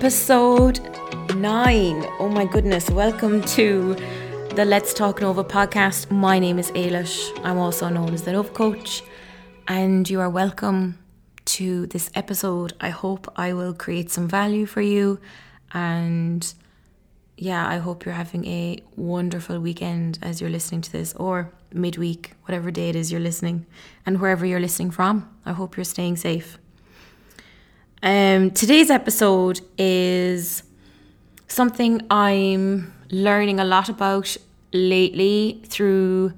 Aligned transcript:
episode 0.00 0.80
nine. 1.36 2.06
Oh 2.18 2.30
my 2.30 2.46
goodness. 2.46 2.88
Welcome 2.88 3.42
to 3.42 3.94
the 4.54 4.64
Let's 4.64 4.94
Talk 4.94 5.20
Nova 5.20 5.44
podcast. 5.44 6.10
My 6.10 6.38
name 6.38 6.58
is 6.58 6.70
Ailish. 6.70 7.38
I'm 7.44 7.58
also 7.58 7.90
known 7.90 8.14
as 8.14 8.22
the 8.22 8.32
Nova 8.32 8.48
Coach, 8.48 9.02
and 9.68 10.08
you 10.08 10.18
are 10.20 10.30
welcome 10.30 10.98
to 11.56 11.84
this 11.88 12.10
episode. 12.14 12.72
I 12.80 12.88
hope 12.88 13.30
I 13.36 13.52
will 13.52 13.74
create 13.74 14.10
some 14.10 14.26
value 14.26 14.64
for 14.64 14.80
you, 14.80 15.20
and 15.74 16.50
yeah, 17.36 17.68
I 17.68 17.76
hope 17.76 18.06
you're 18.06 18.14
having 18.14 18.46
a 18.46 18.82
wonderful 18.96 19.60
weekend 19.60 20.18
as 20.22 20.40
you're 20.40 20.48
listening 20.48 20.80
to 20.80 20.92
this, 20.92 21.12
or 21.12 21.52
midweek, 21.74 22.32
whatever 22.46 22.70
day 22.70 22.88
it 22.88 22.96
is 22.96 23.12
you're 23.12 23.20
listening, 23.20 23.66
and 24.06 24.18
wherever 24.18 24.46
you're 24.46 24.60
listening 24.60 24.92
from. 24.92 25.28
I 25.44 25.52
hope 25.52 25.76
you're 25.76 25.84
staying 25.84 26.16
safe. 26.16 26.56
Um, 28.02 28.50
today's 28.52 28.88
episode 28.88 29.60
is 29.76 30.62
something 31.48 32.00
I'm 32.10 32.94
learning 33.10 33.60
a 33.60 33.64
lot 33.64 33.90
about 33.90 34.38
lately 34.72 35.60
through 35.66 36.32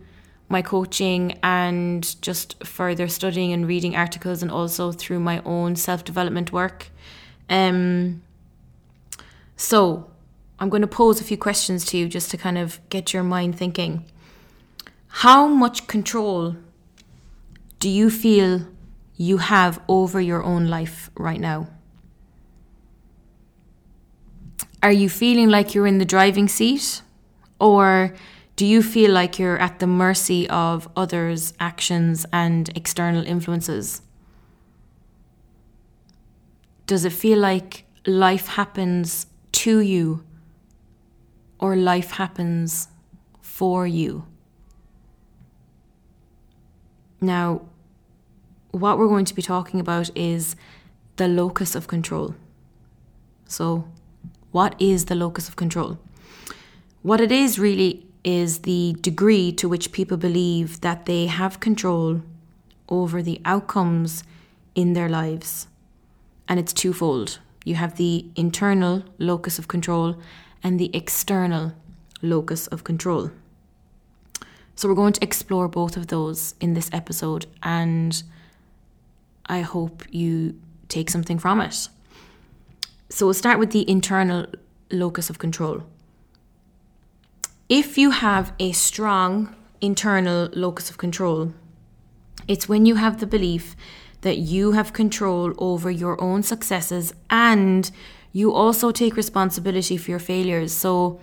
my 0.49 0.61
coaching 0.61 1.39
and 1.41 2.21
just 2.21 2.65
further 2.65 3.07
studying 3.07 3.53
and 3.53 3.69
reading 3.69 3.95
articles, 3.95 4.43
and 4.43 4.51
also 4.51 4.91
through 4.91 5.21
my 5.21 5.41
own 5.45 5.77
self 5.77 6.03
development 6.05 6.53
work. 6.53 6.91
Um, 7.49 8.23
so, 9.57 10.11
I'm 10.59 10.69
going 10.69 10.83
to 10.83 10.89
pose 10.89 11.21
a 11.21 11.25
few 11.25 11.39
questions 11.39 11.85
to 11.87 11.97
you 11.97 12.09
just 12.09 12.31
to 12.33 12.37
kind 12.37 12.59
of 12.59 12.81
get 12.89 13.13
your 13.13 13.23
mind 13.23 13.57
thinking. 13.57 14.05
How 15.07 15.47
much 15.47 15.87
control 15.87 16.57
do 17.79 17.89
you 17.89 18.11
feel 18.11 18.67
you 19.17 19.39
have 19.39 19.81
over 19.89 20.21
your 20.21 20.43
own 20.43 20.69
life 20.69 21.11
right 21.17 21.41
now? 21.41 21.69
Are 24.83 24.93
you 24.93 25.09
feeling 25.09 25.49
like 25.49 25.75
you're 25.75 25.87
in 25.87 25.99
the 25.99 26.05
driving 26.05 26.49
seat? 26.49 27.03
Or 27.61 28.15
do 28.57 28.67
you 28.67 28.83
feel 28.83 29.13
like 29.13 29.39
you're 29.39 29.59
at 29.59 29.79
the 29.79 29.87
mercy 29.87 30.49
of 30.49 30.89
others' 30.97 31.55
actions 31.61 32.27
and 32.33 32.69
external 32.77 33.25
influences? 33.25 34.03
Does 36.87 37.05
it 37.05 37.13
feel 37.13 37.39
like 37.39 37.85
life 38.07 38.49
happens 38.49 39.27
to 39.53 39.79
you 39.79 40.25
or 41.59 41.77
life 41.77 42.13
happens 42.13 42.89
for 43.41 43.87
you? 43.87 44.27
Now, 47.21 47.63
what 48.73 48.99
we're 48.99 49.09
going 49.09 49.27
to 49.27 49.35
be 49.35 49.43
talking 49.43 49.79
about 49.79 50.11
is 50.17 50.57
the 51.17 51.29
locus 51.29 51.75
of 51.75 51.87
control. 51.87 52.35
So, 53.47 53.87
what 54.51 54.75
is 54.81 55.05
the 55.05 55.15
locus 55.15 55.49
of 55.49 55.57
control? 55.57 55.99
What 57.03 57.21
it 57.21 57.31
is 57.31 57.59
really 57.59 58.07
is 58.25 58.61
the 58.61 58.97
degree 59.01 59.53
to 59.53 59.69
which 59.69 59.93
people 59.93 60.17
believe 60.17 60.81
that 60.81 61.07
they 61.07 61.27
have 61.27 61.61
control 61.61 62.23
over 62.89 63.23
the 63.23 63.41
outcomes 63.45 64.25
in 64.75 64.95
their 64.95 65.09
lives. 65.09 65.67
And 66.49 66.59
it's 66.59 66.73
twofold. 66.73 67.41
You 67.65 67.75
have 67.75 67.97
the 67.97 68.27
internal 68.37 69.05
locus 69.19 69.59
of 69.59 69.69
control 69.69 70.17
and 70.63 70.79
the 70.79 70.95
external 70.95 71.75
locus 72.23 72.67
of 72.69 72.85
control. 72.85 73.31
So, 74.77 74.89
we're 74.89 74.95
going 74.95 75.13
to 75.13 75.23
explore 75.23 75.69
both 75.69 75.99
of 75.99 76.07
those 76.07 76.55
in 76.59 76.73
this 76.73 76.89
episode 76.91 77.45
and 77.63 78.23
I 79.47 79.61
hope 79.61 80.05
you 80.11 80.61
take 80.89 81.11
something 81.11 81.39
from 81.39 81.61
it. 81.61 81.89
So 83.09 83.27
we'll 83.27 83.35
start 83.35 83.59
with 83.59 83.73
the 83.73 83.89
internal 83.89 84.47
locus 84.91 85.31
of 85.31 85.39
control. 85.39 85.85
If 87.69 87.97
you 87.99 88.11
have 88.11 88.53
a 88.59 88.73
strong 88.73 89.55
internal 89.81 90.49
locus 90.53 90.91
of 90.91 90.99
control, 90.99 91.53
it's 92.47 92.69
when 92.69 92.87
you 92.87 92.97
have 92.97 93.21
the 93.21 93.27
belief 93.27 93.77
that 94.23 94.39
you 94.39 94.73
have 94.73 94.93
control 94.93 95.53
over 95.59 95.91
your 95.91 96.21
own 96.21 96.43
successes 96.43 97.13
and 97.31 97.91
you 98.33 98.53
also 98.53 98.91
take 98.91 99.17
responsibility 99.17 99.97
for 99.97 100.11
your 100.11 100.21
failures. 100.21 100.73
So 100.73 101.21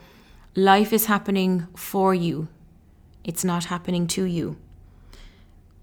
life 0.56 0.91
is 0.94 1.06
happening 1.06 1.68
for 1.75 2.13
you, 2.13 2.47
it's 3.24 3.44
not 3.44 3.66
happening 3.66 4.08
to 4.08 4.24
you 4.24 4.58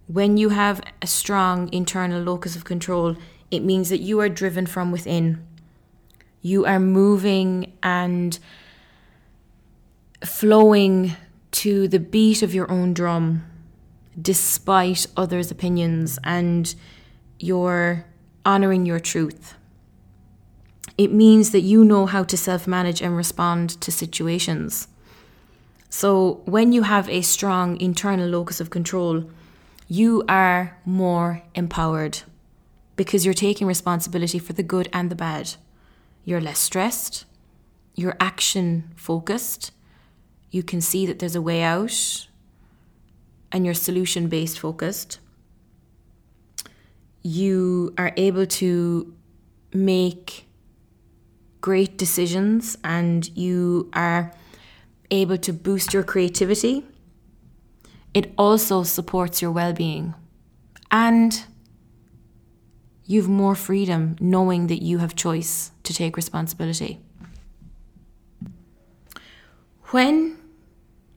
when 0.06 0.36
you 0.36 0.50
have 0.50 0.80
a 1.02 1.06
strong 1.06 1.72
internal 1.72 2.22
locus 2.22 2.54
of 2.56 2.64
control, 2.64 3.16
it 3.50 3.60
means 3.60 3.88
that 3.88 4.00
you 4.00 4.20
are 4.20 4.28
driven 4.28 4.66
from 4.66 4.92
within. 4.92 5.44
You 6.42 6.64
are 6.64 6.78
moving 6.78 7.72
and 7.82 8.38
flowing 10.24 11.16
to 11.52 11.88
the 11.88 11.98
beat 11.98 12.42
of 12.42 12.54
your 12.54 12.70
own 12.70 12.94
drum, 12.94 13.44
despite 14.20 15.06
others' 15.16 15.50
opinions, 15.50 16.18
and 16.22 16.74
you're 17.38 18.04
honoring 18.44 18.86
your 18.86 19.00
truth. 19.00 19.54
It 20.96 21.12
means 21.12 21.50
that 21.50 21.60
you 21.60 21.84
know 21.84 22.06
how 22.06 22.24
to 22.24 22.36
self 22.36 22.66
manage 22.66 23.02
and 23.02 23.16
respond 23.16 23.80
to 23.80 23.92
situations. 23.92 24.88
So, 25.90 26.42
when 26.44 26.72
you 26.72 26.82
have 26.82 27.08
a 27.08 27.22
strong 27.22 27.80
internal 27.80 28.28
locus 28.28 28.60
of 28.60 28.70
control, 28.70 29.24
you 29.88 30.24
are 30.28 30.78
more 30.84 31.42
empowered 31.54 32.22
because 32.96 33.24
you're 33.24 33.34
taking 33.34 33.66
responsibility 33.66 34.38
for 34.38 34.52
the 34.52 34.62
good 34.62 34.88
and 34.92 35.10
the 35.10 35.14
bad. 35.14 35.54
You're 36.24 36.40
less 36.40 36.58
stressed, 36.58 37.24
you're 37.94 38.16
action 38.18 38.90
focused, 38.96 39.72
you 40.50 40.62
can 40.62 40.80
see 40.80 41.06
that 41.06 41.18
there's 41.18 41.36
a 41.36 41.42
way 41.42 41.62
out, 41.62 42.26
and 43.52 43.64
you're 43.64 43.74
solution 43.74 44.28
based 44.28 44.58
focused. 44.58 45.18
You 47.22 47.94
are 47.98 48.12
able 48.16 48.46
to 48.46 49.14
make 49.72 50.46
great 51.60 51.98
decisions 51.98 52.78
and 52.84 53.28
you 53.36 53.90
are 53.92 54.32
able 55.10 55.36
to 55.38 55.52
boost 55.52 55.92
your 55.92 56.02
creativity 56.02 56.84
it 58.16 58.32
also 58.38 58.82
supports 58.82 59.42
your 59.42 59.50
well 59.50 59.74
being. 59.74 60.14
And 60.90 61.44
you've 63.04 63.28
more 63.28 63.54
freedom 63.54 64.16
knowing 64.18 64.68
that 64.68 64.82
you 64.82 64.98
have 64.98 65.14
choice 65.14 65.70
to 65.82 65.92
take 65.92 66.16
responsibility. 66.16 66.98
When 69.90 70.38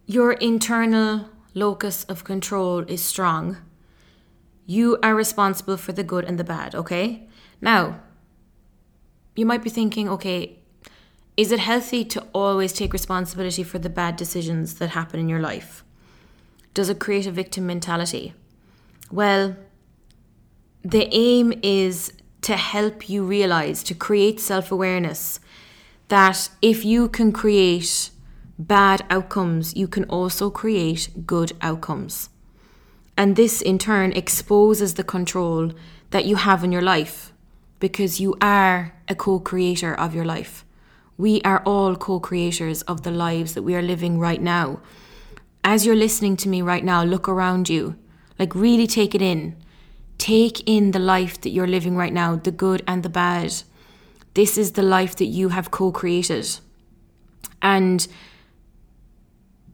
your 0.08 0.34
internal 0.34 1.30
locus 1.54 2.04
of 2.04 2.26
control 2.26 2.80
is 2.80 3.02
strong, 3.02 3.56
you 4.66 5.00
are 5.02 5.16
responsible 5.16 5.78
for 5.78 5.94
the 5.94 6.04
good 6.04 6.26
and 6.26 6.38
the 6.38 6.44
bad, 6.44 6.76
okay? 6.76 7.30
Now, 7.62 8.02
you 9.38 9.46
might 9.46 9.64
be 9.64 9.70
thinking, 9.70 10.10
okay, 10.10 10.60
is 11.38 11.54
it 11.54 11.60
healthy 11.60 12.04
to 12.04 12.28
always 12.34 12.74
take 12.74 12.92
responsibility 12.92 13.64
for 13.64 13.80
the 13.80 13.90
bad 13.90 14.18
decisions 14.18 14.76
that 14.80 14.90
happen 14.90 15.22
in 15.22 15.30
your 15.30 15.40
life? 15.40 15.86
Does 16.74 16.90
it 16.90 17.00
create 17.00 17.28
a 17.28 17.32
victim 17.32 17.66
mentality? 17.68 18.34
Well, 19.12 19.56
the 20.84 21.08
aim 21.12 21.54
is 21.62 22.14
to 22.42 22.56
help 22.56 23.10
you 23.10 23.24
realize, 23.24 23.84
to 23.84 23.94
create 23.94 24.40
self 24.40 24.72
awareness 24.72 25.40
that 26.08 26.50
if 26.62 26.84
you 26.86 27.10
can 27.10 27.32
create 27.32 28.10
bad 28.58 29.06
outcomes, 29.10 29.76
you 29.76 29.88
can 29.88 30.04
also 30.06 30.50
create 30.50 31.26
good 31.26 31.54
outcomes. 31.62 32.30
And 33.18 33.36
this 33.36 33.62
in 33.62 33.78
turn 33.78 34.12
exposes 34.14 34.94
the 34.94 35.04
control 35.04 35.72
that 36.12 36.26
you 36.26 36.38
have 36.38 36.64
in 36.64 36.72
your 36.72 36.82
life 36.82 37.34
because 37.80 38.20
you 38.20 38.36
are 38.42 38.96
a 39.08 39.16
co 39.16 39.40
creator 39.40 39.94
of 39.94 40.16
your 40.16 40.26
life. 40.26 40.66
We 41.18 41.42
are 41.42 41.62
all 41.66 41.96
co 41.96 42.20
creators 42.20 42.82
of 42.84 43.04
the 43.04 43.12
lives 43.12 43.54
that 43.54 43.64
we 43.64 43.76
are 43.76 43.82
living 43.82 44.20
right 44.20 44.42
now 44.42 44.82
as 45.64 45.86
you're 45.86 45.96
listening 45.96 46.38
to 46.38 46.50
me 46.50 46.62
right 46.62 46.84
now, 46.84 47.04
look 47.04 47.28
around 47.28 47.70
you. 47.70 47.96
Like, 48.38 48.56
really 48.56 48.88
take 48.88 49.14
it 49.14 49.22
in. 49.22 49.56
Take 50.18 50.68
in 50.68 50.92
the 50.92 51.00
life 51.00 51.40
that 51.42 51.50
you're 51.50 51.68
living 51.68 51.96
right 51.96 52.14
now, 52.14 52.36
the 52.36 52.52
good 52.52 52.84
and 52.88 53.04
the 53.04 53.10
bad. 53.10 53.54
This 54.34 54.58
is 54.58 54.74
the 54.74 54.84
life 54.84 55.16
that 55.18 55.26
you 55.26 55.50
have 55.50 55.72
co 55.72 55.92
created. 55.92 56.60
And, 57.62 58.08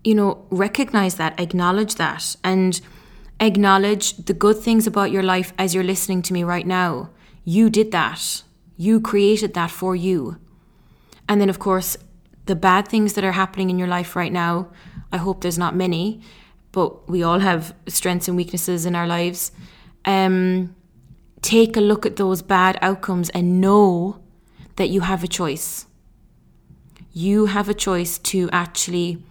you 0.03 0.15
know, 0.15 0.45
recognize 0.49 1.15
that, 1.15 1.39
acknowledge 1.39 1.95
that, 1.95 2.35
and 2.43 2.79
acknowledge 3.39 4.15
the 4.17 4.33
good 4.33 4.57
things 4.57 4.87
about 4.87 5.11
your 5.11 5.23
life 5.23 5.53
as 5.57 5.75
you're 5.75 5.83
listening 5.83 6.21
to 6.23 6.33
me 6.33 6.43
right 6.43 6.65
now. 6.65 7.09
You 7.43 7.69
did 7.69 7.91
that. 7.91 8.43
You 8.77 8.99
created 8.99 9.53
that 9.53 9.71
for 9.71 9.95
you. 9.95 10.37
And 11.29 11.39
then, 11.39 11.49
of 11.49 11.59
course, 11.59 11.97
the 12.45 12.55
bad 12.55 12.87
things 12.87 13.13
that 13.13 13.23
are 13.23 13.31
happening 13.31 13.69
in 13.69 13.79
your 13.79 13.87
life 13.87 14.15
right 14.15 14.31
now, 14.31 14.69
I 15.15 15.17
hope 15.17 15.39
there's 15.39 15.57
not 15.57 15.73
many, 15.75 16.19
but 16.73 17.09
we 17.09 17.23
all 17.23 17.39
have 17.39 17.73
strengths 17.87 18.27
and 18.27 18.35
weaknesses 18.35 18.85
in 18.85 18.95
our 18.95 19.07
lives. 19.07 19.53
Um, 20.03 20.75
take 21.41 21.77
a 21.77 21.81
look 21.81 22.05
at 22.05 22.17
those 22.17 22.41
bad 22.41 22.77
outcomes 22.81 23.29
and 23.29 23.61
know 23.61 24.19
that 24.75 24.89
you 24.89 25.01
have 25.01 25.23
a 25.23 25.27
choice. 25.27 25.85
You 27.13 27.45
have 27.45 27.69
a 27.69 27.73
choice 27.73 28.17
to 28.31 28.49
actually 28.51 29.23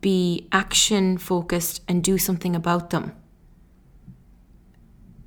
be 0.00 0.48
action 0.50 1.18
focused 1.18 1.82
and 1.86 2.02
do 2.02 2.18
something 2.18 2.56
about 2.56 2.90
them. 2.90 3.12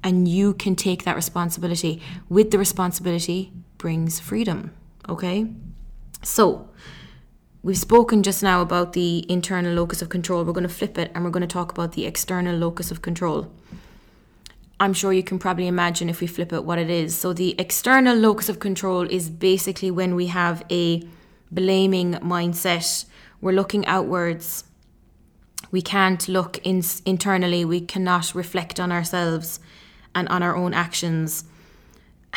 And 0.04 0.28
you 0.28 0.56
can 0.56 0.76
take 0.76 1.06
that 1.06 1.16
responsibility. 1.16 2.02
With 2.28 2.52
the 2.52 2.60
responsibility 2.60 3.54
brings 3.78 4.20
freedom. 4.20 4.74
Okay? 5.08 5.48
So, 6.22 6.70
we've 7.66 7.80
spoken 7.80 8.22
just 8.22 8.44
now 8.44 8.62
about 8.62 8.94
the 8.94 9.26
internal 9.28 9.74
locus 9.74 10.00
of 10.00 10.08
control. 10.08 10.44
We're 10.44 10.54
going 10.54 10.68
to 10.68 10.74
flip 10.74 11.00
it 11.00 11.12
and 11.16 11.26
we're 11.26 11.32
going 11.32 11.42
to 11.42 11.48
talk 11.48 11.72
about 11.72 11.94
the 11.94 12.06
external 12.06 12.56
locus 12.56 12.92
of 12.92 13.02
control. 13.02 13.52
I'm 14.80 14.94
sure 14.94 15.12
you 15.12 15.24
can 15.24 15.40
probably 15.40 15.66
imagine 15.66 16.08
if 16.08 16.22
we 16.22 16.28
flip 16.28 16.54
it 16.54 16.64
what 16.64 16.78
it 16.78 16.92
is. 16.92 17.18
So, 17.18 17.34
the 17.34 17.56
external 17.58 18.16
locus 18.16 18.50
of 18.50 18.60
control 18.60 19.10
is 19.10 19.32
basically 19.32 19.90
when 19.90 20.14
we 20.14 20.28
have 20.28 20.64
a 20.70 21.02
blaming 21.50 22.14
mindset, 22.16 23.06
we're 23.42 23.54
looking 23.54 23.84
outwards. 23.88 24.66
We 25.72 25.82
can't 25.82 26.28
look 26.28 26.60
in, 26.64 26.84
internally, 27.04 27.66
we 27.66 27.82
cannot 27.82 28.36
reflect 28.36 28.80
on 28.80 28.92
ourselves 28.92 29.60
and 30.14 30.30
on 30.30 30.44
our 30.44 30.56
own 30.56 30.76
actions. 30.76 31.46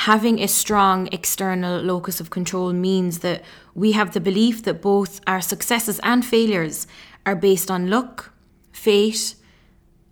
Having 0.03 0.41
a 0.41 0.47
strong 0.47 1.09
external 1.11 1.83
locus 1.83 2.21
of 2.21 2.31
control 2.31 2.73
means 2.73 3.19
that 3.19 3.43
we 3.75 3.93
have 3.93 4.13
the 4.13 4.21
belief 4.21 4.63
that 4.63 4.81
both 4.81 5.21
our 5.27 5.41
successes 5.41 5.99
and 6.05 6.25
failures 6.25 6.87
are 7.27 7.35
based 7.35 7.69
on 7.69 7.91
luck, 7.91 8.33
fate, 8.71 9.35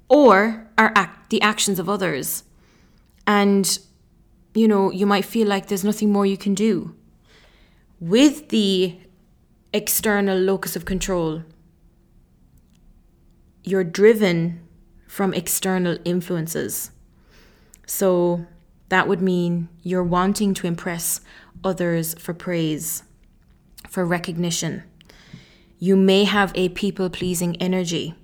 or 0.08 0.68
our 0.76 0.90
act, 0.96 1.30
the 1.30 1.40
actions 1.40 1.78
of 1.78 1.88
others. 1.88 2.42
And, 3.28 3.78
you 4.54 4.66
know, 4.66 4.90
you 4.90 5.06
might 5.06 5.24
feel 5.24 5.46
like 5.46 5.68
there's 5.68 5.84
nothing 5.84 6.10
more 6.10 6.26
you 6.26 6.36
can 6.36 6.54
do. 6.54 6.96
With 8.00 8.48
the 8.48 8.98
external 9.72 10.36
locus 10.36 10.74
of 10.74 10.84
control, 10.84 11.44
you're 13.62 13.84
driven 13.84 14.66
from 15.06 15.32
external 15.32 15.96
influences. 16.04 16.90
So 17.86 18.46
that 18.88 19.08
would 19.08 19.20
mean 19.20 19.68
you're 19.82 20.04
wanting 20.04 20.54
to 20.54 20.66
impress 20.66 21.20
others 21.64 22.14
for 22.14 22.34
praise, 22.34 23.02
for 23.88 24.04
recognition. 24.04 24.82
You 25.78 25.96
may 25.96 26.24
have 26.24 26.52
a 26.54 26.68
people 26.70 27.10
pleasing 27.10 27.56
energy 27.56 28.14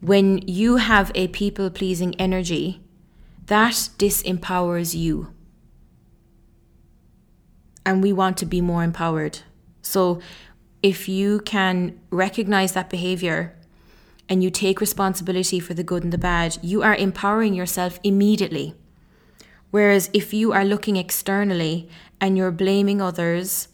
when 0.00 0.38
you 0.46 0.76
have 0.76 1.10
a 1.14 1.28
people 1.28 1.70
pleasing 1.70 2.14
energy, 2.20 2.80
that 3.46 3.72
disempowers 3.98 4.94
you. 4.94 5.32
And 7.84 8.02
we 8.02 8.12
want 8.12 8.36
to 8.38 8.46
be 8.46 8.60
more 8.60 8.82
empowered. 8.82 9.40
So 9.82 10.20
if 10.82 11.08
you 11.08 11.40
can 11.40 11.98
recognize 12.10 12.72
that 12.72 12.90
behavior 12.90 13.56
and 14.28 14.42
you 14.42 14.50
take 14.50 14.80
responsibility 14.80 15.60
for 15.60 15.74
the 15.74 15.84
good 15.84 16.02
and 16.02 16.12
the 16.12 16.18
bad, 16.18 16.58
you 16.62 16.82
are 16.82 16.94
empowering 16.94 17.54
yourself 17.54 17.98
immediately. 18.02 18.74
Whereas 19.76 20.08
if 20.14 20.32
you 20.32 20.52
are 20.52 20.64
looking 20.64 20.96
externally 20.96 21.86
and 22.18 22.38
you're 22.38 22.50
blaming 22.50 23.02
others, 23.02 23.68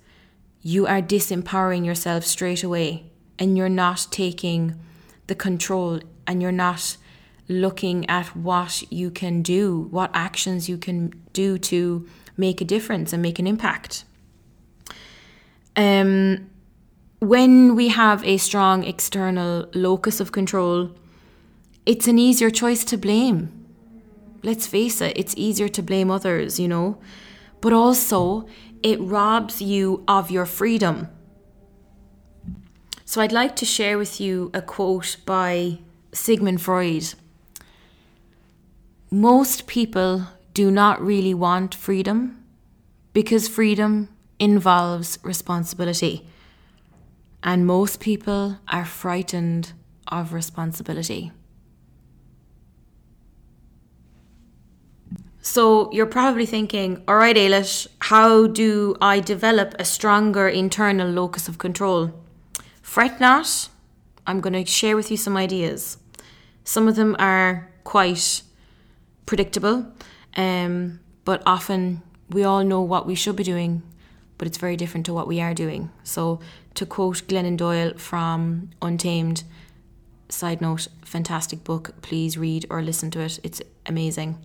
you 0.61 0.85
are 0.85 1.01
disempowering 1.01 1.87
yourself 1.87 2.25
straight 2.25 2.65
away 2.65 3.05
and 3.39 3.57
you're 3.57 3.69
not 3.69 4.09
taking 4.11 4.75
the 5.29 5.37
control 5.37 6.01
and 6.27 6.43
you're 6.43 6.51
not 6.51 6.97
looking 7.49 8.05
at 8.11 8.35
what 8.35 8.83
you 8.91 9.13
can 9.13 9.43
do, 9.43 9.87
what 9.93 10.11
actions 10.13 10.69
you 10.69 10.77
can 10.77 11.13
do 11.33 11.57
to 11.71 12.09
make 12.37 12.61
a 12.61 12.65
difference 12.65 13.13
and 13.13 13.23
make 13.23 13.39
an 13.39 13.47
impact. 13.47 14.05
Um, 15.77 16.51
when 17.21 17.77
we 17.77 17.91
have 17.91 18.25
a 18.25 18.39
strong 18.39 18.83
external 18.83 19.69
locus 19.73 20.19
of 20.19 20.33
control, 20.33 20.91
it's 21.87 22.09
an 22.09 22.19
easier 22.19 22.51
choice 22.51 22.83
to 22.87 22.97
blame. 22.97 23.62
Let's 24.43 24.67
face 24.67 25.01
it, 25.01 25.17
it's 25.17 25.35
easier 25.37 25.69
to 25.69 25.83
blame 25.83 26.11
others, 26.11 26.59
you 26.59 26.69
know, 26.69 26.99
but 27.61 27.73
also 27.73 28.47
it 28.83 29.01
robs 29.01 29.63
you 29.63 30.03
of 30.09 30.31
your 30.31 30.47
freedom. 30.47 31.09
So 33.05 33.21
I'd 33.21 33.33
like 33.33 33.55
to 33.57 33.65
share 33.65 33.99
with 33.99 34.21
you 34.21 34.51
a 34.53 34.63
quote 34.63 35.19
by 35.25 35.79
Sigmund 36.13 36.61
Freud. 36.61 37.15
Most 39.11 39.67
people 39.67 40.27
do 40.55 40.71
not 40.71 41.01
really 41.01 41.35
want 41.35 41.75
freedom 41.75 42.43
because 43.13 43.49
freedom 43.49 44.09
involves 44.39 45.19
responsibility. 45.23 46.27
And 47.43 47.67
most 47.67 48.01
people 48.01 48.59
are 48.69 48.85
frightened 48.85 49.73
of 50.09 50.33
responsibility. 50.33 51.33
So 55.45 55.91
you're 55.91 56.07
probably 56.07 56.47
thinking, 56.47 57.03
all 57.09 57.17
right, 57.17 57.35
Ailish, 57.35 57.89
how 57.99 58.47
do 58.47 58.97
I 59.03 59.19
develop 59.19 59.75
a 59.77 59.85
stronger 59.85 60.49
internal 60.49 61.11
locus 61.11 61.49
of 61.49 61.59
control? 61.59 62.13
Fret 62.81 63.21
not. 63.21 63.69
I'm 64.25 64.41
going 64.41 64.53
to 64.53 64.65
share 64.65 64.95
with 64.95 65.11
you 65.11 65.17
some 65.17 65.37
ideas. 65.37 65.99
Some 66.63 66.87
of 66.87 66.95
them 66.95 67.17
are 67.19 67.69
quite 67.83 68.43
predictable, 69.27 69.85
um, 70.37 71.01
but 71.25 71.43
often 71.45 72.03
we 72.31 72.45
all 72.45 72.63
know 72.63 72.81
what 72.81 73.05
we 73.05 73.17
should 73.17 73.35
be 73.35 73.43
doing, 73.43 73.83
but 74.39 74.47
it's 74.47 74.59
very 74.59 74.77
different 74.77 75.07
to 75.07 75.13
what 75.13 75.27
we 75.27 75.41
are 75.41 75.55
doing. 75.55 75.91
So, 76.05 76.39
to 76.75 76.87
quote 76.87 77.27
Glennon 77.27 77.57
Doyle 77.57 77.95
from 77.99 78.71
Untamed, 78.81 79.43
side 80.29 80.61
note, 80.61 80.87
fantastic 81.05 81.65
book. 81.65 82.01
Please 82.01 82.39
read 82.39 82.65
or 82.71 82.81
listen 82.81 83.11
to 83.11 83.21
it. 83.21 83.41
It's 83.43 83.61
amazing. 83.87 84.39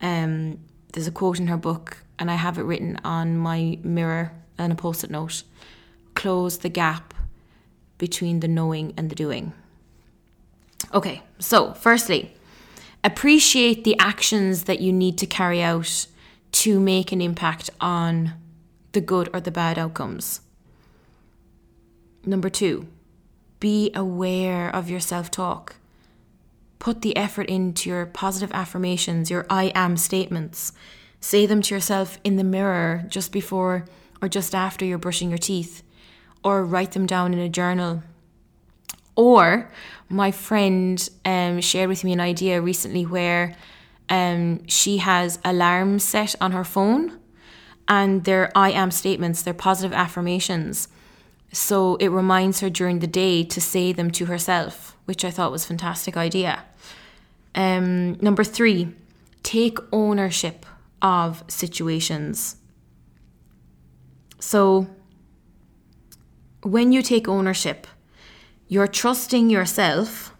Um, 0.00 0.58
there's 0.92 1.06
a 1.06 1.12
quote 1.12 1.38
in 1.38 1.48
her 1.48 1.56
book, 1.56 1.98
and 2.18 2.30
I 2.30 2.34
have 2.34 2.58
it 2.58 2.62
written 2.62 2.98
on 3.04 3.36
my 3.36 3.78
mirror 3.82 4.32
and 4.56 4.72
a 4.72 4.76
post 4.76 5.04
it 5.04 5.10
note 5.10 5.42
close 6.14 6.58
the 6.58 6.68
gap 6.68 7.14
between 7.96 8.40
the 8.40 8.48
knowing 8.48 8.92
and 8.96 9.08
the 9.08 9.14
doing. 9.14 9.52
Okay, 10.92 11.22
so 11.38 11.74
firstly, 11.74 12.34
appreciate 13.04 13.84
the 13.84 13.96
actions 14.00 14.64
that 14.64 14.80
you 14.80 14.92
need 14.92 15.16
to 15.18 15.26
carry 15.26 15.62
out 15.62 16.06
to 16.50 16.80
make 16.80 17.12
an 17.12 17.20
impact 17.20 17.70
on 17.80 18.32
the 18.92 19.00
good 19.00 19.30
or 19.32 19.40
the 19.40 19.52
bad 19.52 19.78
outcomes. 19.78 20.40
Number 22.24 22.50
two, 22.50 22.88
be 23.60 23.92
aware 23.94 24.68
of 24.68 24.90
your 24.90 25.00
self 25.00 25.30
talk. 25.30 25.76
Put 26.78 27.02
the 27.02 27.16
effort 27.16 27.48
into 27.48 27.90
your 27.90 28.06
positive 28.06 28.52
affirmations, 28.52 29.30
your 29.30 29.46
I 29.50 29.72
am 29.74 29.96
statements. 29.96 30.72
Say 31.20 31.46
them 31.46 31.62
to 31.62 31.74
yourself 31.74 32.18
in 32.22 32.36
the 32.36 32.44
mirror 32.44 33.04
just 33.08 33.32
before 33.32 33.86
or 34.22 34.28
just 34.28 34.54
after 34.54 34.84
you're 34.84 34.98
brushing 34.98 35.28
your 35.28 35.38
teeth, 35.38 35.82
or 36.42 36.64
write 36.64 36.92
them 36.92 37.06
down 37.06 37.32
in 37.32 37.38
a 37.38 37.48
journal 37.48 38.02
or 39.18 39.68
my 40.08 40.30
friend 40.30 41.10
um, 41.24 41.60
shared 41.60 41.88
with 41.88 42.04
me 42.04 42.12
an 42.12 42.20
idea 42.20 42.62
recently 42.62 43.04
where 43.04 43.56
um, 44.08 44.64
she 44.68 44.98
has 44.98 45.40
alarms 45.44 46.04
set 46.04 46.36
on 46.40 46.52
her 46.52 46.62
phone 46.62 47.18
and 47.88 48.22
they're 48.22 48.52
I 48.54 48.70
am 48.70 48.92
statements, 48.92 49.42
they're 49.42 49.52
positive 49.52 49.92
affirmations. 49.92 50.86
So 51.52 51.96
it 51.96 52.08
reminds 52.08 52.60
her 52.60 52.70
during 52.70 53.00
the 53.00 53.08
day 53.08 53.42
to 53.42 53.60
say 53.60 53.92
them 53.92 54.12
to 54.12 54.26
herself, 54.26 54.96
which 55.06 55.24
I 55.24 55.32
thought 55.32 55.50
was 55.50 55.64
a 55.64 55.68
fantastic 55.68 56.16
idea. 56.16 56.64
Um, 57.54 58.14
number 58.20 58.44
three, 58.44 58.94
take 59.42 59.78
ownership 59.92 60.66
of 61.02 61.42
situations. 61.48 62.56
So 64.38 64.88
when 66.62 66.92
you 66.92 67.02
take 67.02 67.28
ownership, 67.28 67.86
you're 68.68 68.86
trusting 68.86 69.50
yourself 69.50 70.34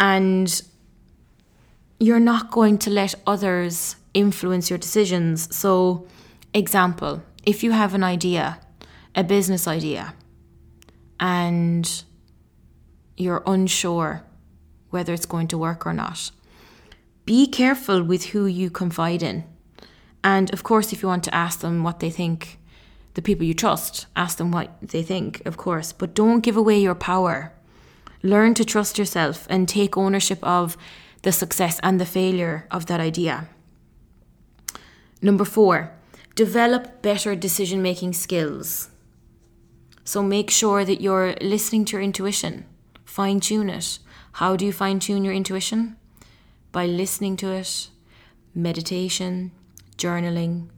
and 0.00 0.62
you're 2.00 2.20
not 2.20 2.50
going 2.50 2.78
to 2.78 2.90
let 2.90 3.14
others 3.26 3.96
influence 4.14 4.70
your 4.70 4.78
decisions. 4.78 5.54
So, 5.54 6.06
example, 6.54 7.22
if 7.44 7.62
you 7.62 7.72
have 7.72 7.94
an 7.94 8.04
idea, 8.04 8.60
a 9.14 9.24
business 9.24 9.66
idea, 9.66 10.14
and 11.20 12.04
you're 13.16 13.42
unsure 13.46 14.22
whether 14.90 15.12
it's 15.12 15.26
going 15.26 15.48
to 15.48 15.58
work 15.58 15.86
or 15.86 15.92
not, 15.92 16.30
be 17.24 17.46
careful 17.46 18.02
with 18.02 18.26
who 18.26 18.46
you 18.46 18.70
confide 18.70 19.22
in. 19.22 19.44
And 20.24 20.52
of 20.52 20.62
course, 20.62 20.92
if 20.92 21.02
you 21.02 21.08
want 21.08 21.24
to 21.24 21.34
ask 21.34 21.60
them 21.60 21.82
what 21.82 22.00
they 22.00 22.10
think, 22.10 22.58
the 23.14 23.22
people 23.22 23.44
you 23.44 23.54
trust. 23.54 24.06
Ask 24.14 24.38
them 24.38 24.52
what 24.52 24.76
they 24.80 25.02
think, 25.02 25.42
of 25.44 25.56
course, 25.56 25.92
but 25.92 26.14
don't 26.14 26.40
give 26.40 26.56
away 26.56 26.78
your 26.78 26.94
power. 26.94 27.52
Learn 28.22 28.54
to 28.54 28.64
trust 28.64 28.98
yourself 28.98 29.46
and 29.50 29.68
take 29.68 29.96
ownership 29.96 30.38
of 30.42 30.76
the 31.22 31.32
success 31.32 31.80
and 31.82 32.00
the 32.00 32.06
failure 32.06 32.66
of 32.70 32.86
that 32.86 33.00
idea. 33.00 33.48
Number 35.20 35.44
four, 35.44 35.92
Develop 36.38 37.02
better 37.02 37.34
decision 37.34 37.82
making 37.82 38.12
skills. 38.12 38.90
So 40.04 40.22
make 40.22 40.52
sure 40.52 40.84
that 40.84 41.00
you're 41.00 41.34
listening 41.40 41.84
to 41.86 41.96
your 41.96 42.00
intuition, 42.00 42.64
fine 43.04 43.40
tune 43.40 43.68
it. 43.68 43.98
How 44.38 44.54
do 44.54 44.64
you 44.64 44.72
fine 44.72 45.00
tune 45.00 45.24
your 45.24 45.34
intuition? 45.34 45.96
By 46.70 46.86
listening 46.86 47.36
to 47.38 47.50
it, 47.50 47.88
meditation, 48.54 49.50
journaling, 49.96 50.68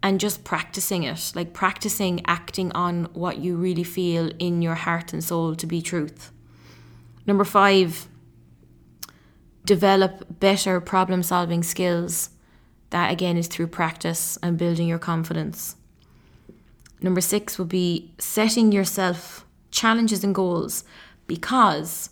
and 0.00 0.20
just 0.20 0.44
practicing 0.44 1.02
it, 1.02 1.32
like 1.34 1.52
practicing 1.52 2.22
acting 2.28 2.70
on 2.70 3.06
what 3.06 3.38
you 3.38 3.56
really 3.56 3.82
feel 3.82 4.30
in 4.38 4.62
your 4.62 4.76
heart 4.76 5.12
and 5.12 5.24
soul 5.24 5.56
to 5.56 5.66
be 5.66 5.82
truth. 5.82 6.30
Number 7.26 7.42
five, 7.42 8.06
develop 9.64 10.38
better 10.38 10.80
problem 10.80 11.24
solving 11.24 11.64
skills. 11.64 12.30
That 12.90 13.10
again 13.10 13.36
is 13.36 13.48
through 13.48 13.66
practice 13.66 14.38
and 14.40 14.56
building 14.56 14.86
your 14.86 15.00
confidence. 15.00 15.74
Number 17.00 17.20
six 17.20 17.58
would 17.58 17.70
be 17.70 18.14
setting 18.18 18.70
yourself 18.70 19.44
challenges 19.72 20.22
and 20.22 20.32
goals 20.32 20.84
because 21.26 22.10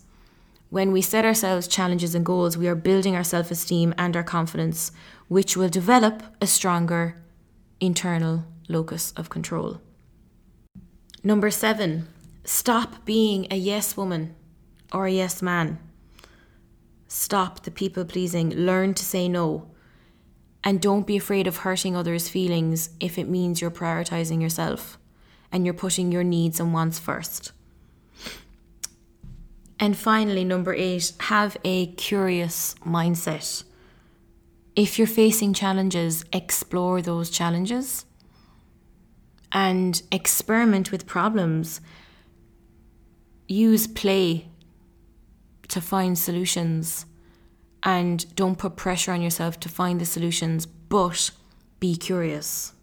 when 0.69 0.91
we 0.91 1.01
set 1.01 1.25
ourselves 1.25 1.67
challenges 1.67 2.13
and 2.13 2.25
goals, 2.25 2.57
we 2.57 2.67
are 2.67 2.75
building 2.75 3.15
our 3.15 3.23
self 3.23 3.49
esteem 3.49 3.93
and 3.97 4.15
our 4.15 4.23
confidence, 4.23 4.91
which 5.27 5.57
will 5.57 5.69
develop 5.69 6.23
a 6.41 6.47
stronger 6.47 7.15
internal 7.79 8.45
locus 8.67 9.11
of 9.17 9.29
control. 9.29 9.81
Number 11.23 11.49
seven, 11.49 12.07
stop 12.43 13.03
being 13.03 13.47
a 13.49 13.55
yes 13.55 13.97
woman 13.97 14.35
or 14.93 15.07
a 15.07 15.11
yes 15.11 15.41
man. 15.41 15.79
Stop 17.07 17.63
the 17.63 17.71
people 17.71 18.05
pleasing, 18.05 18.51
learn 18.51 18.93
to 18.93 19.03
say 19.03 19.27
no. 19.27 19.67
And 20.63 20.81
don't 20.81 21.07
be 21.07 21.17
afraid 21.17 21.47
of 21.47 21.57
hurting 21.57 21.95
others' 21.95 22.29
feelings 22.29 22.91
if 22.99 23.17
it 23.17 23.27
means 23.27 23.59
you're 23.61 23.71
prioritizing 23.71 24.41
yourself 24.41 24.99
and 25.51 25.65
you're 25.65 25.73
putting 25.73 26.11
your 26.11 26.23
needs 26.23 26.59
and 26.59 26.73
wants 26.73 26.99
first. 26.99 27.53
And 29.79 29.97
finally, 29.97 30.43
number 30.43 30.73
eight, 30.73 31.13
have 31.21 31.55
a 31.63 31.87
curious 31.93 32.75
mindset. 32.85 33.63
If 34.75 34.97
you're 34.97 35.07
facing 35.07 35.53
challenges, 35.53 36.25
explore 36.33 37.01
those 37.01 37.29
challenges 37.29 38.05
and 39.51 40.01
experiment 40.11 40.91
with 40.91 41.05
problems. 41.05 41.81
Use 43.47 43.87
play 43.87 44.47
to 45.69 45.81
find 45.81 46.17
solutions 46.17 47.05
and 47.81 48.35
don't 48.35 48.57
put 48.57 48.75
pressure 48.75 49.13
on 49.13 49.21
yourself 49.21 49.59
to 49.61 49.69
find 49.69 50.01
the 50.01 50.05
solutions, 50.05 50.65
but 50.65 51.31
be 51.79 51.95
curious. 51.95 52.73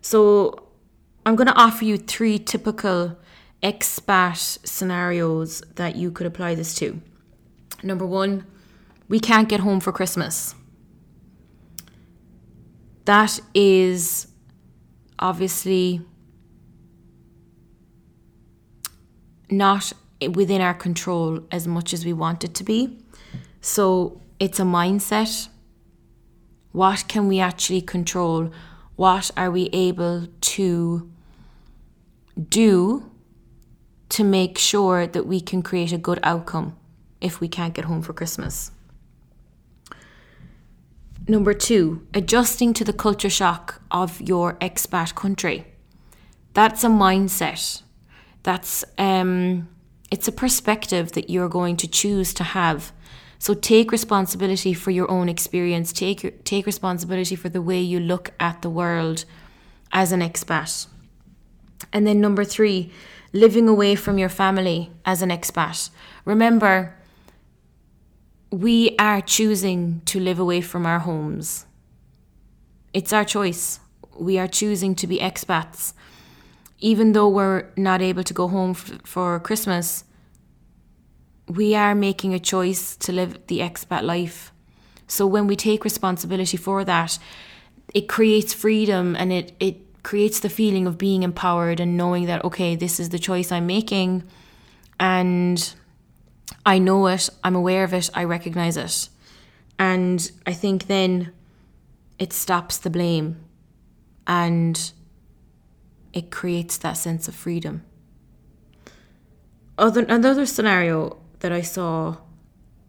So, 0.00 0.68
I'm 1.26 1.36
going 1.36 1.48
to 1.48 1.54
offer 1.54 1.84
you 1.84 1.98
three 1.98 2.38
typical 2.38 3.18
expat 3.62 4.58
scenarios 4.66 5.62
that 5.74 5.96
you 5.96 6.10
could 6.10 6.26
apply 6.26 6.54
this 6.54 6.74
to. 6.76 7.00
Number 7.82 8.06
one, 8.06 8.46
we 9.08 9.20
can't 9.20 9.48
get 9.48 9.60
home 9.60 9.80
for 9.80 9.92
Christmas 9.92 10.54
that 13.10 13.40
is 13.54 14.28
obviously 15.18 16.00
not 19.50 19.92
within 20.34 20.60
our 20.60 20.74
control 20.74 21.40
as 21.50 21.66
much 21.66 21.92
as 21.92 22.04
we 22.04 22.12
want 22.12 22.44
it 22.44 22.54
to 22.54 22.62
be. 22.62 22.98
So 23.60 24.20
it's 24.38 24.60
a 24.60 24.62
mindset. 24.62 25.48
What 26.70 27.06
can 27.08 27.26
we 27.26 27.40
actually 27.40 27.80
control? 27.80 28.52
What 28.94 29.32
are 29.36 29.50
we 29.50 29.70
able 29.72 30.28
to 30.52 31.10
do 32.48 33.09
to 34.10 34.24
make 34.24 34.58
sure 34.58 35.06
that 35.06 35.26
we 35.26 35.40
can 35.40 35.62
create 35.62 35.92
a 35.92 35.98
good 35.98 36.20
outcome 36.22 36.76
if 37.20 37.40
we 37.40 37.48
can't 37.48 37.74
get 37.74 37.86
home 37.86 38.02
for 38.02 38.12
Christmas? 38.12 38.70
Number 41.28 41.54
two, 41.54 42.06
adjusting 42.12 42.74
to 42.74 42.84
the 42.84 42.92
culture 42.92 43.30
shock 43.30 43.80
of 43.90 44.20
your 44.20 44.54
expat 44.54 45.14
country. 45.14 45.64
That's 46.54 46.82
a 46.82 46.88
mindset. 46.88 47.82
That's 48.42 48.84
um, 48.98 49.68
it's 50.10 50.26
a 50.26 50.32
perspective 50.32 51.12
that 51.12 51.30
you're 51.30 51.48
going 51.48 51.76
to 51.76 51.86
choose 51.88 52.34
to 52.34 52.44
have. 52.44 52.92
So 53.38 53.54
take 53.54 53.92
responsibility 53.92 54.74
for 54.74 54.90
your 54.90 55.10
own 55.10 55.28
experience. 55.28 55.92
Take 55.92 56.44
take 56.44 56.66
responsibility 56.66 57.36
for 57.36 57.48
the 57.48 57.62
way 57.62 57.80
you 57.80 58.00
look 58.00 58.32
at 58.40 58.62
the 58.62 58.70
world 58.70 59.24
as 59.92 60.10
an 60.10 60.20
expat. 60.20 60.88
And 61.92 62.06
then 62.06 62.20
number 62.20 62.44
three, 62.44 62.92
living 63.32 63.68
away 63.68 63.94
from 63.94 64.18
your 64.18 64.28
family 64.28 64.90
as 65.04 65.22
an 65.22 65.30
expat. 65.30 65.90
Remember, 66.24 66.96
we 68.50 68.96
are 68.98 69.20
choosing 69.20 70.02
to 70.06 70.18
live 70.18 70.38
away 70.38 70.60
from 70.60 70.84
our 70.84 70.98
homes. 70.98 71.66
It's 72.92 73.12
our 73.12 73.24
choice. 73.24 73.78
We 74.18 74.38
are 74.38 74.48
choosing 74.48 74.94
to 74.96 75.06
be 75.06 75.18
expats. 75.18 75.92
Even 76.80 77.12
though 77.12 77.28
we're 77.28 77.68
not 77.76 78.02
able 78.02 78.24
to 78.24 78.34
go 78.34 78.48
home 78.48 78.70
f- 78.70 79.00
for 79.04 79.38
Christmas, 79.38 80.04
we 81.46 81.74
are 81.74 81.94
making 81.94 82.34
a 82.34 82.38
choice 82.38 82.96
to 82.96 83.12
live 83.12 83.46
the 83.46 83.60
expat 83.60 84.02
life. 84.02 84.52
So 85.06 85.26
when 85.26 85.46
we 85.46 85.56
take 85.56 85.84
responsibility 85.84 86.56
for 86.56 86.84
that, 86.84 87.18
it 87.94 88.08
creates 88.08 88.54
freedom 88.54 89.16
and 89.16 89.32
it, 89.32 89.52
it 89.60 89.76
creates 90.02 90.40
the 90.40 90.48
feeling 90.48 90.86
of 90.86 90.98
being 90.98 91.22
empowered 91.22 91.80
and 91.80 91.96
knowing 91.96 92.26
that, 92.26 92.44
okay, 92.44 92.76
this 92.76 92.98
is 92.98 93.10
the 93.10 93.18
choice 93.18 93.52
I'm 93.52 93.66
making. 93.66 94.24
And 94.98 95.74
I 96.64 96.78
know 96.78 97.06
it, 97.06 97.28
I'm 97.42 97.56
aware 97.56 97.84
of 97.84 97.94
it, 97.94 98.10
I 98.14 98.24
recognize 98.24 98.76
it. 98.76 99.08
And 99.78 100.30
I 100.46 100.52
think 100.52 100.86
then 100.86 101.32
it 102.18 102.32
stops 102.32 102.76
the 102.78 102.90
blame 102.90 103.40
and 104.26 104.92
it 106.12 106.30
creates 106.30 106.76
that 106.78 106.94
sense 106.94 107.28
of 107.28 107.34
freedom. 107.34 107.84
Other, 109.78 110.04
another 110.04 110.44
scenario 110.44 111.18
that 111.38 111.52
I 111.52 111.62
saw 111.62 112.18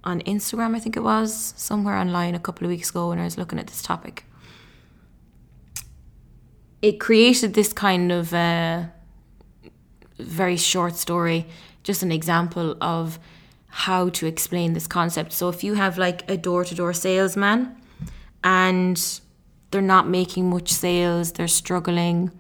on 0.03 0.21
Instagram, 0.21 0.75
I 0.75 0.79
think 0.79 0.97
it 0.97 1.03
was, 1.03 1.53
somewhere 1.55 1.95
online 1.95 2.35
a 2.35 2.39
couple 2.39 2.65
of 2.65 2.69
weeks 2.69 2.89
ago 2.89 3.09
when 3.09 3.19
I 3.19 3.23
was 3.23 3.37
looking 3.37 3.59
at 3.59 3.67
this 3.67 3.81
topic. 3.81 4.25
It 6.81 6.99
created 6.99 7.53
this 7.53 7.73
kind 7.73 8.11
of 8.11 8.33
uh, 8.33 8.85
very 10.17 10.57
short 10.57 10.95
story, 10.95 11.45
just 11.83 12.01
an 12.01 12.11
example 12.11 12.75
of 12.81 13.19
how 13.67 14.09
to 14.09 14.25
explain 14.25 14.73
this 14.73 14.87
concept. 14.87 15.31
So 15.31 15.47
if 15.49 15.63
you 15.63 15.75
have 15.75 15.99
like 15.99 16.29
a 16.29 16.37
door 16.37 16.65
to 16.65 16.73
door 16.73 16.93
salesman 16.93 17.75
and 18.43 19.21
they're 19.69 19.81
not 19.81 20.07
making 20.07 20.49
much 20.49 20.71
sales, 20.71 21.33
they're 21.33 21.47
struggling, 21.47 22.31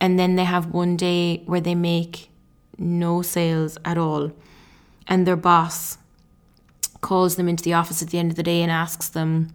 and 0.00 0.18
then 0.18 0.36
they 0.36 0.44
have 0.44 0.72
one 0.72 0.96
day 0.96 1.42
where 1.44 1.60
they 1.60 1.74
make 1.74 2.30
no 2.78 3.20
sales 3.20 3.76
at 3.84 3.98
all, 3.98 4.32
and 5.06 5.26
their 5.26 5.36
boss 5.36 5.98
calls 7.02 7.36
them 7.36 7.48
into 7.48 7.62
the 7.62 7.74
office 7.74 8.02
at 8.02 8.08
the 8.08 8.18
end 8.18 8.30
of 8.30 8.36
the 8.36 8.42
day 8.42 8.62
and 8.62 8.72
asks 8.72 9.08
them, 9.10 9.54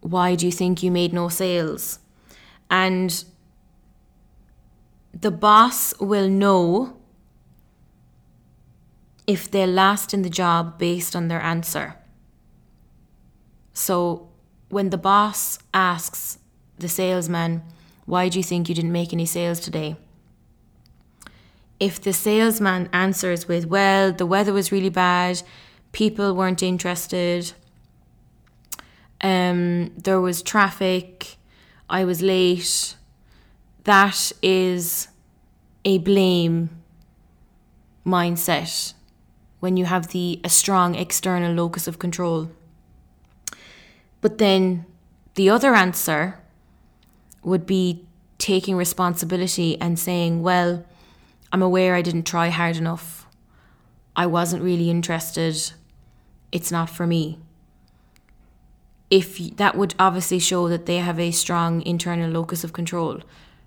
Why 0.00 0.34
do 0.34 0.46
you 0.46 0.52
think 0.52 0.82
you 0.82 0.90
made 0.90 1.12
no 1.12 1.28
sales? 1.28 1.99
And 2.70 3.24
the 5.12 5.30
boss 5.30 5.98
will 5.98 6.28
know 6.28 6.96
if 9.26 9.50
they'll 9.50 9.68
last 9.68 10.14
in 10.14 10.22
the 10.22 10.30
job 10.30 10.78
based 10.78 11.14
on 11.14 11.28
their 11.28 11.40
answer. 11.40 11.96
So 13.72 14.28
when 14.68 14.90
the 14.90 14.98
boss 14.98 15.58
asks 15.74 16.38
the 16.78 16.88
salesman, 16.88 17.62
Why 18.06 18.28
do 18.28 18.38
you 18.38 18.44
think 18.44 18.68
you 18.68 18.74
didn't 18.74 18.92
make 18.92 19.12
any 19.12 19.26
sales 19.26 19.60
today? 19.60 19.96
If 21.78 22.00
the 22.00 22.12
salesman 22.12 22.88
answers 22.92 23.48
with, 23.48 23.66
Well, 23.66 24.12
the 24.12 24.26
weather 24.26 24.52
was 24.52 24.72
really 24.72 24.90
bad, 24.90 25.42
people 25.92 26.34
weren't 26.34 26.62
interested, 26.62 27.52
um, 29.20 29.92
there 29.96 30.20
was 30.20 30.42
traffic, 30.42 31.36
I 31.90 32.04
was 32.04 32.22
late, 32.22 32.94
that 33.82 34.30
is 34.42 35.08
a 35.84 35.98
blame 35.98 36.70
mindset 38.06 38.94
when 39.58 39.76
you 39.76 39.86
have 39.86 40.08
the 40.08 40.40
a 40.44 40.48
strong 40.48 40.94
external 40.94 41.52
locus 41.52 41.88
of 41.88 41.98
control. 41.98 42.52
But 44.20 44.38
then 44.38 44.86
the 45.34 45.50
other 45.50 45.74
answer 45.74 46.38
would 47.42 47.66
be 47.66 48.06
taking 48.38 48.76
responsibility 48.76 49.80
and 49.80 49.98
saying, 49.98 50.42
well, 50.42 50.84
I'm 51.52 51.62
aware 51.62 51.96
I 51.96 52.02
didn't 52.02 52.22
try 52.22 52.50
hard 52.50 52.76
enough. 52.76 53.26
I 54.14 54.26
wasn't 54.26 54.62
really 54.62 54.90
interested. 54.90 55.72
It's 56.52 56.70
not 56.70 56.88
for 56.88 57.06
me. 57.06 57.40
If 59.10 59.56
that 59.56 59.76
would 59.76 59.94
obviously 59.98 60.38
show 60.38 60.68
that 60.68 60.86
they 60.86 60.98
have 60.98 61.18
a 61.18 61.32
strong 61.32 61.82
internal 61.82 62.30
locus 62.30 62.62
of 62.62 62.72
control. 62.72 63.20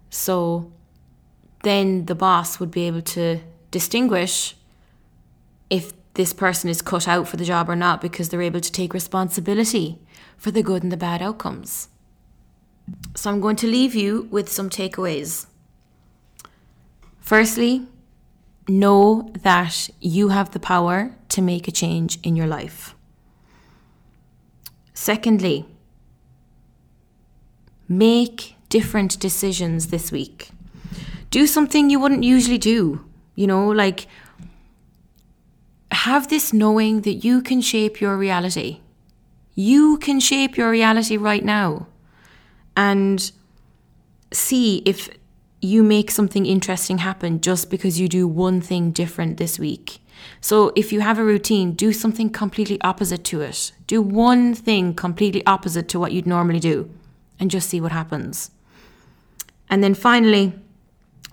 So 0.09 0.71
then 1.63 2.05
the 2.05 2.15
boss 2.15 2.59
would 2.59 2.71
be 2.71 2.87
able 2.87 3.01
to 3.01 3.41
distinguish 3.71 4.55
if 5.69 5.91
this 6.13 6.31
person 6.31 6.69
is 6.69 6.81
cut 6.81 7.07
out 7.07 7.27
for 7.27 7.37
the 7.37 7.45
job 7.45 7.69
or 7.69 7.75
not 7.75 7.99
because 7.99 8.29
they're 8.29 8.41
able 8.41 8.61
to 8.61 8.71
take 8.71 8.93
responsibility 8.93 9.99
for 10.37 10.51
the 10.51 10.63
good 10.63 10.83
and 10.83 10.91
the 10.91 10.97
bad 10.97 11.21
outcomes. 11.21 11.89
So 13.15 13.31
I'm 13.31 13.41
going 13.41 13.55
to 13.57 13.67
leave 13.67 13.95
you 13.95 14.27
with 14.29 14.49
some 14.49 14.69
takeaways. 14.69 15.47
Firstly, 17.19 17.87
know 18.67 19.31
that 19.41 19.89
you 19.99 20.29
have 20.29 20.51
the 20.51 20.59
power 20.59 21.15
to 21.29 21.41
make 21.41 21.67
a 21.67 21.71
change 21.71 22.19
in 22.23 22.35
your 22.35 22.47
life. 22.47 22.95
Secondly, 24.93 25.65
make 27.87 28.55
different 28.69 29.19
decisions 29.19 29.87
this 29.87 30.11
week. 30.11 30.49
Do 31.29 31.47
something 31.47 31.89
you 31.89 31.99
wouldn't 31.99 32.23
usually 32.23 32.57
do, 32.57 33.03
you 33.35 33.47
know, 33.47 33.67
like 33.67 34.07
have 35.91 36.27
this 36.27 36.53
knowing 36.53 37.01
that 37.01 37.23
you 37.23 37.41
can 37.41 37.61
shape 37.61 38.01
your 38.01 38.17
reality. 38.17 38.81
You 39.55 39.97
can 39.97 40.19
shape 40.19 40.57
your 40.57 40.69
reality 40.69 41.17
right 41.17 41.43
now. 41.43 41.87
And 42.75 43.31
see 44.31 44.81
if 44.85 45.09
you 45.61 45.83
make 45.83 46.11
something 46.11 46.45
interesting 46.45 46.97
happen 46.99 47.39
just 47.39 47.69
because 47.69 47.99
you 47.99 48.09
do 48.09 48.27
one 48.27 48.59
thing 48.59 48.91
different 48.91 49.37
this 49.37 49.57
week. 49.57 49.99
So 50.41 50.71
if 50.75 50.91
you 50.91 51.01
have 51.01 51.19
a 51.19 51.23
routine, 51.23 51.73
do 51.73 51.93
something 51.93 52.29
completely 52.29 52.79
opposite 52.81 53.23
to 53.25 53.41
it. 53.41 53.71
Do 53.87 54.01
one 54.01 54.53
thing 54.53 54.93
completely 54.93 55.45
opposite 55.45 55.87
to 55.89 55.99
what 55.99 56.11
you'd 56.11 56.27
normally 56.27 56.59
do 56.59 56.89
and 57.39 57.49
just 57.49 57.69
see 57.69 57.81
what 57.81 57.91
happens. 57.91 58.51
And 59.69 59.83
then 59.83 59.93
finally, 59.93 60.53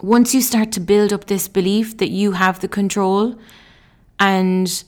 once 0.02 0.35
you 0.35 0.40
start 0.40 0.73
to 0.73 0.80
build 0.80 1.12
up 1.12 1.26
this 1.26 1.49
belief 1.49 1.99
that 1.99 2.11
you 2.11 2.32
have 2.32 2.61
the 2.61 2.68
control 2.68 3.38
and 4.18 4.85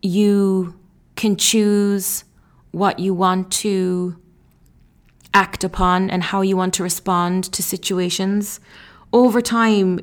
you 0.00 0.74
can 1.16 1.36
choose 1.36 2.24
what 2.70 2.98
you 2.98 3.12
want 3.12 3.52
to 3.52 4.16
act 5.34 5.64
upon 5.64 6.10
and 6.10 6.22
how 6.22 6.40
you 6.40 6.56
want 6.56 6.74
to 6.74 6.82
respond 6.82 7.44
to 7.52 7.62
situations, 7.62 8.60
over 9.12 9.40
time, 9.42 10.00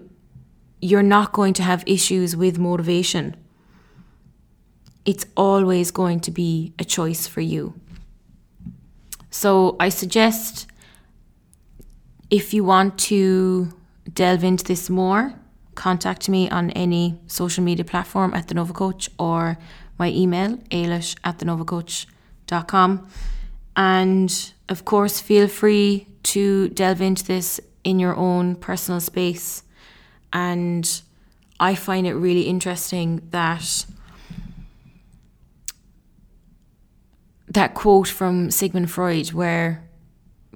you're 0.82 1.04
not 1.04 1.32
going 1.34 1.54
to 1.54 1.64
have 1.64 1.84
issues 1.86 2.36
with 2.36 2.58
motivation. 2.58 3.36
It's 5.06 5.26
always 5.36 5.92
going 5.92 6.20
to 6.22 6.32
be 6.32 6.74
a 6.80 6.84
choice 6.84 7.28
for 7.28 7.42
you. 7.42 7.74
So 9.30 9.76
I 9.80 9.90
suggest 9.90 10.68
if 12.30 12.54
you 12.54 12.64
want 12.64 12.98
to 13.00 13.74
delve 14.14 14.44
into 14.44 14.64
this 14.64 14.90
more, 14.90 15.34
contact 15.76 16.30
me 16.30 16.50
on 16.50 16.70
any 16.72 17.20
social 17.28 17.64
media 17.64 17.86
platform 17.86 18.34
at 18.34 18.48
the 18.48 18.54
Nova 18.54 18.74
Coach 18.74 19.10
or 19.18 19.58
my 19.98 20.10
email, 20.10 20.58
ailish 20.72 21.16
at 21.24 21.40
thenovacoach.com. 21.40 23.08
And 23.76 24.54
of 24.68 24.86
course, 24.86 25.20
feel 25.20 25.48
free 25.48 26.08
to 26.24 26.70
delve 26.70 27.02
into 27.02 27.24
this 27.24 27.60
in 27.84 28.00
your 28.00 28.16
own 28.16 28.56
personal 28.56 29.00
space. 29.00 29.64
And 30.32 31.02
I 31.60 31.76
find 31.76 32.08
it 32.08 32.14
really 32.14 32.44
interesting 32.44 33.22
that 33.32 33.86
that 37.48 37.74
quote 37.74 38.08
from 38.08 38.52
Sigmund 38.52 38.92
Freud, 38.92 39.34
where 39.34 39.84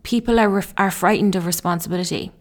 people 0.04 0.40
are 0.40 0.64
are 0.78 0.92
frightened 0.92 1.36
of 1.36 1.46
responsibility. 1.46 2.32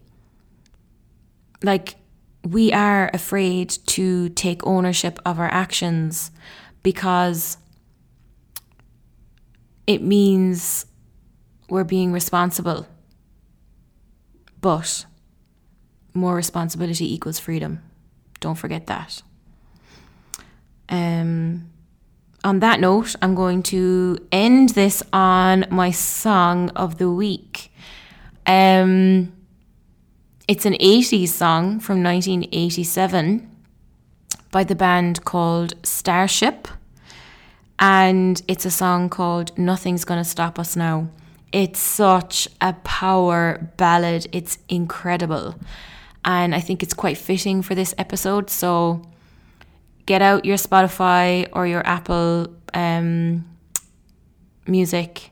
Like 1.62 1.97
we 2.45 2.73
are 2.73 3.11
afraid 3.14 3.71
to 3.87 4.29
take 4.31 4.66
ownership 4.66 5.18
of 5.25 5.38
our 5.38 5.49
actions 5.49 6.31
because 6.83 7.57
it 9.87 10.03
means 10.03 10.87
we're 11.68 11.85
being 11.85 12.12
responsible. 12.12 12.87
But 14.61 15.07
more 16.14 16.35
responsibility 16.35 17.12
equals 17.12 17.38
freedom. 17.38 17.83
Don't 18.40 18.57
forget 18.57 18.87
that. 18.87 19.22
Um, 20.88 21.70
on 22.44 22.59
that 22.61 22.81
note, 22.81 23.14
I'm 23.22 23.35
going 23.35 23.62
to 23.64 24.18
end 24.31 24.70
this 24.70 25.03
on 25.12 25.64
my 25.70 25.90
song 25.90 26.70
of 26.70 26.98
the 26.98 27.11
week. 27.11 27.72
Um, 28.46 29.33
it's 30.48 30.66
an 30.66 30.75
80s 30.75 31.29
song 31.29 31.79
from 31.79 32.03
1987 32.03 33.48
by 34.51 34.64
the 34.64 34.75
band 34.75 35.25
called 35.25 35.75
Starship 35.85 36.68
and 37.79 38.42
it's 38.46 38.64
a 38.64 38.70
song 38.70 39.09
called 39.09 39.57
Nothing's 39.59 40.05
Gonna 40.05 40.25
Stop 40.25 40.59
Us 40.59 40.77
Now. 40.77 41.09
It's 41.53 41.81
such 41.81 42.48
a 42.61 42.75
power 42.85 43.72
ballad, 43.77 44.29
it's 44.33 44.59
incredible. 44.68 45.57
And 46.24 46.54
I 46.54 46.61
think 46.61 46.82
it's 46.82 46.94
quite 46.94 47.18
fitting 47.18 47.62
for 47.62 47.74
this 47.74 47.94
episode. 47.98 48.48
So 48.48 49.02
get 50.06 50.22
out 50.22 50.44
your 50.44 50.56
Spotify 50.56 51.48
or 51.52 51.66
your 51.66 51.87
Apple 51.87 52.54
um, 52.74 53.44
music 54.66 55.30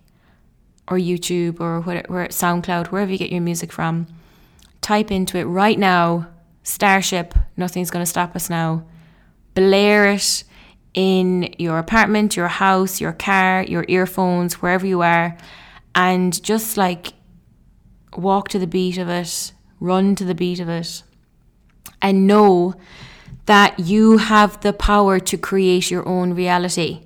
or 0.89 0.97
YouTube 0.97 1.61
or 1.61 1.81
whatever, 1.81 2.27
SoundCloud, 2.27 2.89
wherever 2.89 3.11
you 3.11 3.19
get 3.19 3.31
your 3.31 3.41
music 3.41 3.73
from. 3.73 4.07
Type 4.81 5.11
into 5.11 5.39
it 5.39 5.45
right 5.45 5.79
now 5.79 6.27
Starship, 6.63 7.35
Nothing's 7.57 7.91
Gonna 7.91 8.07
Stop 8.07 8.37
Us 8.37 8.51
Now. 8.51 8.85
Blare 9.55 10.07
it 10.07 10.45
in 10.95 11.55
your 11.59 11.79
apartment, 11.79 12.37
your 12.37 12.49
house, 12.49 13.01
your 13.01 13.13
car, 13.13 13.63
your 13.65 13.85
earphones, 13.89 14.61
wherever 14.61 14.87
you 14.87 15.03
are, 15.03 15.37
and 15.95 16.43
just 16.43 16.77
like 16.77 17.13
walk 18.17 18.49
to 18.49 18.59
the 18.59 18.67
beat 18.67 18.99
of 18.99 19.09
it, 19.09 19.53
run 19.81 20.15
to 20.15 20.25
the 20.25 20.35
beat 20.35 20.61
of 20.61 20.69
it, 20.69 21.03
and 22.01 22.27
know 22.27 22.75
that 23.47 23.79
you 23.81 24.19
have 24.19 24.61
the 24.61 24.73
power 24.73 25.19
to 25.19 25.37
create 25.37 25.91
your 25.91 26.07
own 26.07 26.35
reality. 26.35 27.01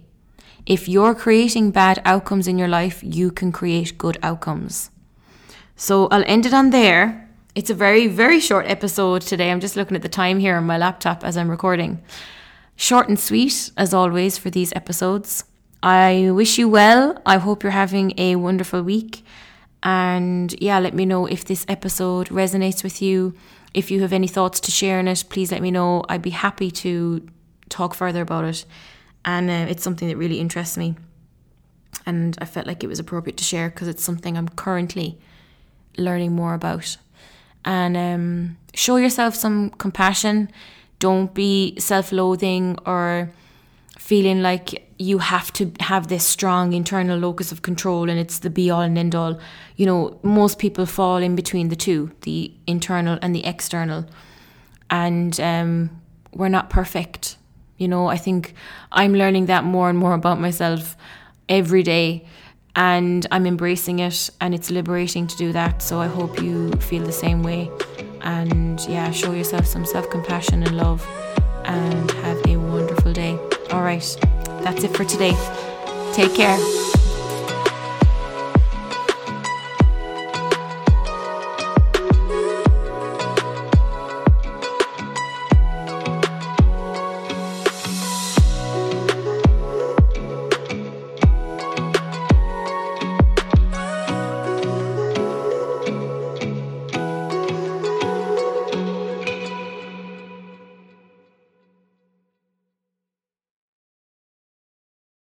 If 0.66 0.88
you're 0.88 1.14
creating 1.14 1.70
bad 1.70 2.02
outcomes 2.04 2.48
in 2.48 2.58
your 2.58 2.68
life, 2.68 3.00
you 3.02 3.30
can 3.30 3.52
create 3.52 3.96
good 3.96 4.18
outcomes. 4.22 4.90
So 5.76 6.08
I'll 6.08 6.24
end 6.26 6.46
it 6.46 6.54
on 6.54 6.70
there. 6.70 7.28
It's 7.54 7.70
a 7.70 7.74
very, 7.74 8.06
very 8.06 8.40
short 8.40 8.66
episode 8.66 9.22
today. 9.22 9.50
I'm 9.50 9.60
just 9.60 9.76
looking 9.76 9.96
at 9.96 10.02
the 10.02 10.08
time 10.08 10.38
here 10.38 10.56
on 10.56 10.64
my 10.64 10.76
laptop 10.76 11.22
as 11.24 11.36
I'm 11.36 11.50
recording. 11.50 12.02
Short 12.76 13.08
and 13.08 13.18
sweet, 13.18 13.70
as 13.76 13.94
always, 13.94 14.38
for 14.38 14.50
these 14.50 14.72
episodes. 14.74 15.44
I 15.82 16.30
wish 16.30 16.58
you 16.58 16.68
well. 16.68 17.20
I 17.24 17.36
hope 17.38 17.62
you're 17.62 17.72
having 17.72 18.12
a 18.18 18.36
wonderful 18.36 18.82
week. 18.82 19.24
And 19.84 20.54
yeah, 20.60 20.78
let 20.78 20.94
me 20.94 21.04
know 21.04 21.26
if 21.26 21.44
this 21.44 21.64
episode 21.68 22.28
resonates 22.28 22.82
with 22.82 23.00
you. 23.02 23.34
If 23.74 23.90
you 23.90 24.00
have 24.00 24.12
any 24.12 24.26
thoughts 24.26 24.60
to 24.60 24.70
share 24.70 24.98
in 24.98 25.08
it, 25.08 25.24
please 25.28 25.52
let 25.52 25.62
me 25.62 25.70
know. 25.70 26.04
I'd 26.08 26.22
be 26.22 26.30
happy 26.30 26.70
to 26.70 27.26
talk 27.68 27.94
further 27.94 28.22
about 28.22 28.44
it. 28.44 28.64
And 29.24 29.50
uh, 29.50 29.66
it's 29.70 29.82
something 29.82 30.08
that 30.08 30.16
really 30.16 30.40
interests 30.40 30.76
me. 30.76 30.96
And 32.06 32.36
I 32.40 32.44
felt 32.44 32.66
like 32.66 32.82
it 32.82 32.86
was 32.86 32.98
appropriate 32.98 33.36
to 33.36 33.44
share 33.44 33.70
because 33.70 33.88
it's 33.88 34.02
something 34.02 34.36
I'm 34.36 34.48
currently 34.48 35.18
learning 35.96 36.32
more 36.32 36.54
about. 36.54 36.96
And 37.64 37.96
um, 37.96 38.56
show 38.74 38.96
yourself 38.96 39.34
some 39.34 39.70
compassion 39.70 40.50
don't 40.98 41.34
be 41.34 41.78
self 41.78 42.12
loathing 42.12 42.78
or 42.86 43.30
feeling 43.98 44.40
like 44.40 44.83
you 44.98 45.18
have 45.18 45.52
to 45.54 45.72
have 45.80 46.08
this 46.08 46.24
strong 46.24 46.72
internal 46.72 47.18
locus 47.18 47.50
of 47.52 47.62
control 47.62 48.08
and 48.08 48.18
it's 48.18 48.38
the 48.38 48.50
be 48.50 48.70
all 48.70 48.80
and 48.80 48.96
end 48.96 49.14
all. 49.14 49.38
You 49.76 49.86
know, 49.86 50.18
most 50.22 50.58
people 50.58 50.86
fall 50.86 51.16
in 51.16 51.34
between 51.34 51.68
the 51.68 51.76
two, 51.76 52.12
the 52.22 52.52
internal 52.66 53.18
and 53.20 53.34
the 53.34 53.44
external. 53.44 54.06
And 54.90 55.38
um, 55.40 56.02
we're 56.32 56.48
not 56.48 56.70
perfect. 56.70 57.36
You 57.78 57.88
know, 57.88 58.06
I 58.06 58.16
think 58.16 58.54
I'm 58.92 59.14
learning 59.14 59.46
that 59.46 59.64
more 59.64 59.90
and 59.90 59.98
more 59.98 60.14
about 60.14 60.40
myself 60.40 60.96
every 61.48 61.82
day 61.82 62.26
and 62.76 63.26
I'm 63.30 63.46
embracing 63.46 64.00
it 64.00 64.30
and 64.40 64.54
it's 64.54 64.70
liberating 64.70 65.26
to 65.26 65.36
do 65.36 65.52
that. 65.52 65.82
So 65.82 66.00
I 66.00 66.06
hope 66.06 66.40
you 66.42 66.72
feel 66.72 67.04
the 67.04 67.12
same 67.12 67.42
way 67.42 67.70
and 68.22 68.80
yeah, 68.88 69.10
show 69.10 69.32
yourself 69.32 69.66
some 69.66 69.84
self 69.84 70.08
compassion 70.10 70.62
and 70.62 70.76
love 70.76 71.06
and 71.64 72.10
have 72.10 72.46
a 72.46 72.56
wonderful 72.56 73.12
day. 73.12 73.38
All 73.70 73.82
right, 73.82 74.16
that's 74.64 74.82
it 74.82 74.96
for 74.96 75.04
today. 75.04 75.34
Take 76.14 76.34
care. 76.34 76.93